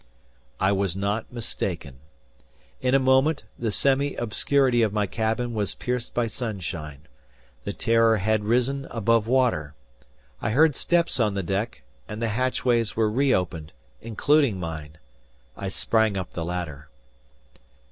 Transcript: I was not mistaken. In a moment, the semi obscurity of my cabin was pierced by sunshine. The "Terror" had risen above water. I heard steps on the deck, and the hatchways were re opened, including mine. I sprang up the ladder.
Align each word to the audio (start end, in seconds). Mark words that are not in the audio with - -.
I 0.59 0.71
was 0.71 0.95
not 0.95 1.31
mistaken. 1.31 1.99
In 2.81 2.95
a 2.95 2.99
moment, 2.99 3.43
the 3.59 3.69
semi 3.69 4.15
obscurity 4.15 4.81
of 4.81 4.91
my 4.91 5.05
cabin 5.05 5.53
was 5.53 5.75
pierced 5.75 6.15
by 6.15 6.25
sunshine. 6.25 7.01
The 7.65 7.73
"Terror" 7.73 8.17
had 8.17 8.43
risen 8.43 8.87
above 8.89 9.27
water. 9.27 9.75
I 10.41 10.49
heard 10.49 10.75
steps 10.75 11.19
on 11.19 11.35
the 11.35 11.43
deck, 11.43 11.83
and 12.07 12.19
the 12.19 12.29
hatchways 12.29 12.95
were 12.95 13.11
re 13.11 13.31
opened, 13.31 13.73
including 14.01 14.59
mine. 14.59 14.97
I 15.55 15.69
sprang 15.69 16.17
up 16.17 16.33
the 16.33 16.45
ladder. 16.45 16.89